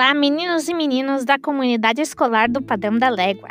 [0.00, 3.50] Olá, meninos e meninas da comunidade escolar do Padrão da Légua.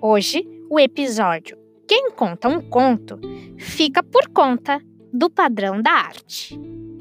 [0.00, 3.18] Hoje, o episódio Quem Conta um Conto
[3.58, 4.80] fica por conta
[5.12, 6.56] do Padrão da Arte.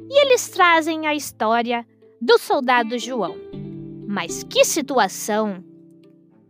[0.10, 1.86] E eles trazem a história
[2.20, 3.36] do soldado João.
[4.07, 5.64] Mas que situação!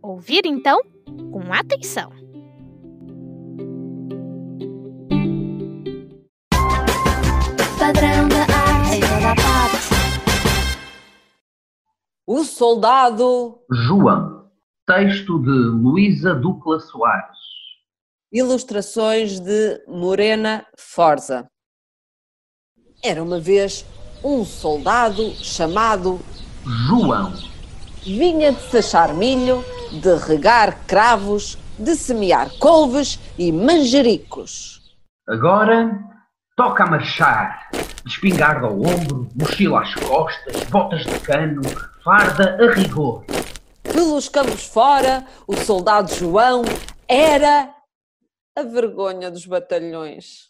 [0.00, 0.80] Ouvir então
[1.30, 2.10] com atenção.
[7.78, 8.57] Padrão da arte,
[12.30, 13.58] O soldado.
[13.72, 14.50] João.
[14.86, 17.38] Texto de Luísa Ducla Soares.
[18.30, 21.46] Ilustrações de Morena Forza.
[23.02, 23.82] Era uma vez
[24.22, 26.20] um soldado chamado
[26.86, 27.32] João.
[28.02, 34.94] vinha de sachar milho, de regar cravos, de semear couves e manjericos.
[35.26, 35.98] Agora
[36.54, 37.70] toca a marchar.
[38.06, 41.62] Espingarda ao ombro, mochila às costas, botas de cano,
[42.08, 43.22] farda a rigor.
[43.82, 46.62] Pelos campos fora, o soldado João
[47.06, 47.74] era
[48.56, 50.48] a vergonha dos batalhões.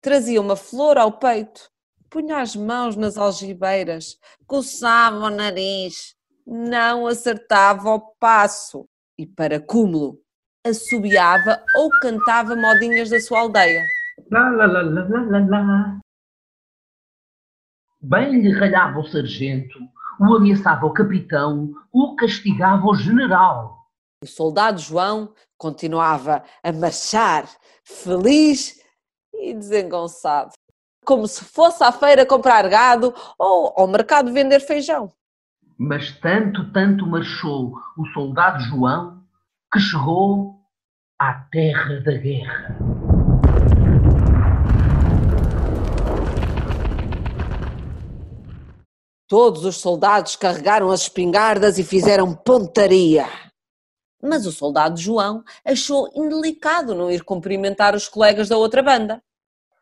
[0.00, 1.70] Trazia uma flor ao peito,
[2.08, 6.14] punha as mãos nas algibeiras, coçava o nariz,
[6.46, 10.18] não acertava o passo e, para cúmulo,
[10.66, 13.84] assobiava ou cantava modinhas da sua aldeia.
[14.30, 16.00] Lá, lá, lá, lá, lá, lá.
[18.00, 19.78] Bem lhe ralhava o sargento,
[20.20, 23.78] o ameaçava o capitão, o castigava o general.
[24.22, 27.48] O soldado João continuava a marchar,
[27.84, 28.80] feliz
[29.32, 30.52] e desengonçado,
[31.04, 35.12] como se fosse à feira comprar gado ou ao mercado vender feijão.
[35.78, 39.22] Mas tanto, tanto marchou o soldado João
[39.72, 40.58] que chegou
[41.18, 43.07] à terra da guerra.
[49.28, 53.26] Todos os soldados carregaram as espingardas e fizeram pontaria.
[54.22, 59.22] Mas o soldado João achou indelicado não ir cumprimentar os colegas da outra banda.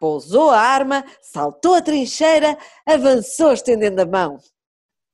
[0.00, 4.38] Pousou a arma, saltou a trincheira, avançou estendendo a mão.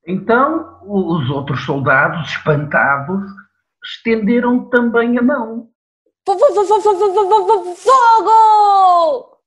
[0.09, 3.23] Então os outros soldados, espantados,
[3.85, 5.69] estenderam também a mão.
[7.77, 9.39] Fogo!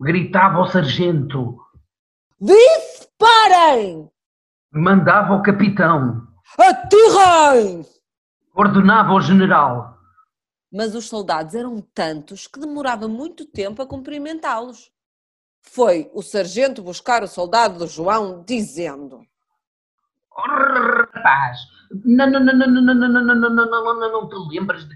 [0.00, 1.58] Gritava o sargento.
[2.40, 4.13] Disparem!
[4.74, 6.26] Mandava ao capitão,
[6.58, 7.84] Atirem!
[8.54, 9.96] ordenava ao general.
[10.72, 14.90] Mas os soldados eram tantos que demorava muito tempo a cumprimentá-los.
[15.62, 19.20] Foi o sargento buscar o soldado do João, dizendo:
[20.36, 21.58] Oh, rapaz,
[22.04, 24.34] não, não, não, não, não, não, não, não, não, não, não, não, não, não te
[24.54, 24.94] lembras de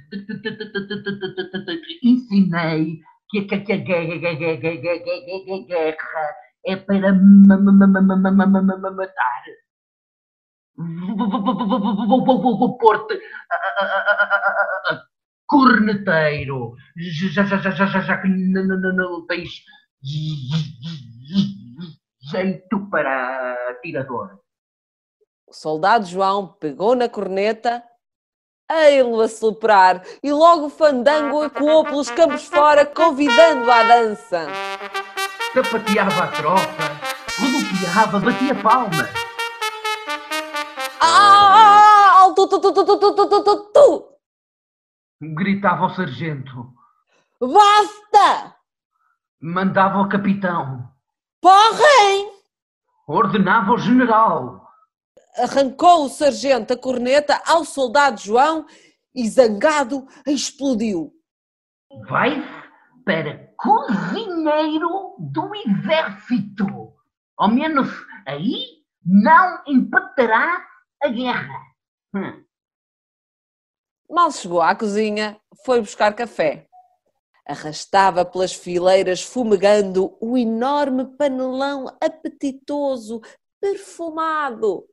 [2.03, 3.01] ensinei
[3.31, 4.15] que a guerra
[6.67, 9.43] é para ma- ma- ma- ma- ma- ma- ma- ma- ma- ma- matar
[10.79, 13.21] vou pôr-te
[15.47, 16.75] corneteiro,
[17.33, 19.63] já, já, já, já, já, já que não tens
[22.31, 24.39] jeito para atirador.
[25.49, 27.83] O soldado João pegou na corneta,
[28.71, 34.47] ei-lo a soprar, e logo o fandango ecoou pelos campos fora, convidando à dança.
[35.55, 37.01] Sapateava a tropa,
[37.41, 39.18] rodopiava, batia palmas.
[41.01, 42.21] Ah!
[42.23, 44.09] Alto, tu, tu, tu, tu, tu, tu, tu, tu, tu.
[45.35, 46.73] Gritava ao sargento,
[47.41, 48.55] Basta!
[49.41, 50.89] mandava ao capitão,
[51.41, 52.31] Porrem!
[53.07, 54.69] ordenava ao general.
[55.37, 58.67] Arrancou o sargento a corneta ao soldado João
[59.15, 61.13] e, zangado, explodiu.
[62.09, 62.69] Vai-se
[63.05, 66.67] para cozinheiro do exército.
[67.37, 67.89] Ao menos
[68.27, 70.65] aí não empatará
[71.03, 71.61] a guerra.
[72.15, 72.45] Hum.
[74.11, 76.67] Mal chegou à cozinha, foi buscar café.
[77.47, 83.21] Arrastava pelas fileiras, fumegando o enorme panelão apetitoso,
[83.61, 84.85] perfumado.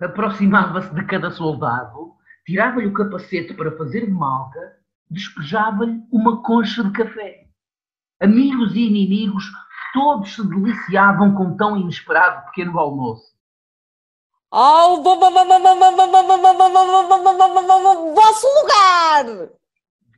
[0.00, 2.14] Aproximava-se de cada soldado,
[2.46, 4.76] tirava-lhe o capacete para fazer de malta,
[5.10, 7.46] despejava-lhe uma concha de café.
[8.20, 9.44] Amigos e inimigos,
[9.92, 13.37] todos se deliciavam com tão inesperado pequeno almoço
[14.50, 15.02] ao
[18.14, 19.50] vosso lugar!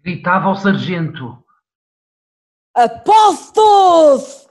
[0.03, 1.45] Gritava o sargento.
[2.75, 4.49] apostos!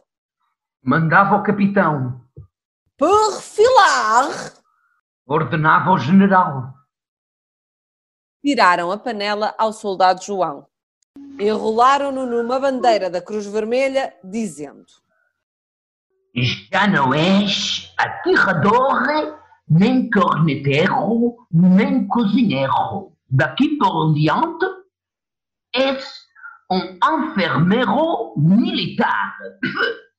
[0.84, 2.22] Mandava o capitão.
[2.98, 4.54] Perfilar!
[5.26, 6.74] Ordenava o general.
[8.44, 10.68] Tiraram a panela ao soldado João.
[11.40, 14.86] Enrolaram-no numa bandeira da Cruz Vermelha, dizendo:
[16.36, 19.04] Já não és aterrador
[19.69, 23.13] nem corneteiro, nem cozinheiro.
[23.30, 24.66] Daqui por diante,
[25.74, 26.04] és
[26.71, 29.38] um enfermeiro militar.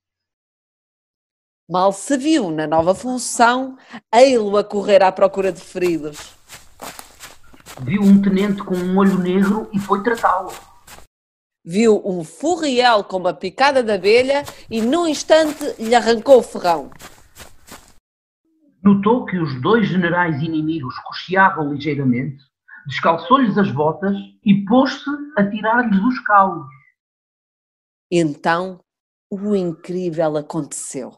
[1.68, 3.76] Mal se viu na nova função,
[4.12, 6.34] ei-lo a correr à procura de feridos.
[7.82, 10.52] Viu um tenente com um olho negro e foi tratá-lo.
[11.64, 16.90] Viu um furriel com uma picada de abelha e num instante lhe arrancou o ferrão.
[18.82, 22.42] Notou que os dois generais inimigos cocheavam ligeiramente,
[22.86, 26.66] descalçou-lhes as botas e pôs-se a tirar-lhes os calos.
[28.10, 28.80] Então,
[29.30, 31.12] o incrível aconteceu.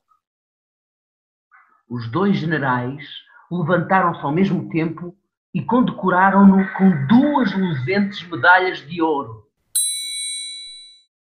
[1.88, 3.04] Os dois generais
[3.50, 5.16] levantaram-se ao mesmo tempo
[5.54, 9.46] e condecoraram-no com duas luzentes medalhas de ouro.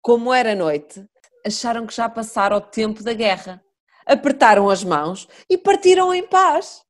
[0.02, 1.06] Como era noite,
[1.46, 3.64] acharam que já passara o tempo da guerra.
[4.06, 6.82] Apertaram as mãos e partiram em paz.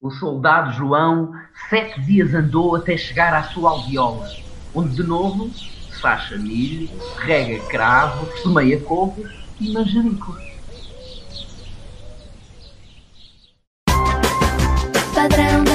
[0.00, 1.32] O soldado João
[1.68, 4.28] sete dias andou até chegar à sua aldeola,
[4.74, 9.28] onde de novo se faz milho, rega cravos, semeia couves
[9.60, 10.48] e manjericos.
[15.12, 15.67] Padrão